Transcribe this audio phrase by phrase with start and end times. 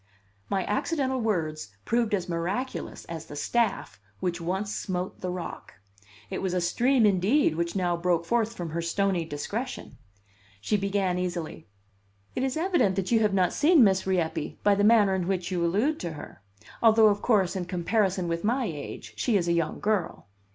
[0.49, 5.75] My accidental words proved as miraculous as the staff which once smote the rock.
[6.31, 9.99] It was a stream, indeed, which now broke forth from her stony discretion.
[10.59, 11.67] She began easily.
[12.35, 15.51] "It is evident that you have not seen Miss Rieppe by the manner in which
[15.51, 16.41] you allude to her
[16.81, 20.25] although of course, in comparison with my age, she is a young girl."